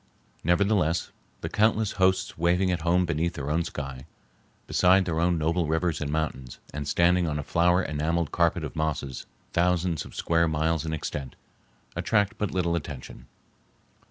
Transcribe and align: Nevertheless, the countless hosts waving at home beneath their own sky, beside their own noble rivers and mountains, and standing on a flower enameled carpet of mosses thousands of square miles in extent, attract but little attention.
Nevertheless, 0.43 1.11
the 1.41 1.47
countless 1.49 1.91
hosts 1.91 2.35
waving 2.35 2.71
at 2.71 2.81
home 2.81 3.05
beneath 3.05 3.35
their 3.35 3.51
own 3.51 3.63
sky, 3.63 4.07
beside 4.65 5.05
their 5.05 5.19
own 5.19 5.37
noble 5.37 5.67
rivers 5.67 6.01
and 6.01 6.11
mountains, 6.11 6.57
and 6.73 6.87
standing 6.87 7.27
on 7.27 7.37
a 7.37 7.43
flower 7.43 7.83
enameled 7.83 8.31
carpet 8.31 8.63
of 8.63 8.75
mosses 8.75 9.27
thousands 9.53 10.03
of 10.03 10.15
square 10.15 10.47
miles 10.47 10.87
in 10.87 10.91
extent, 10.93 11.35
attract 11.95 12.39
but 12.39 12.49
little 12.49 12.75
attention. 12.75 13.27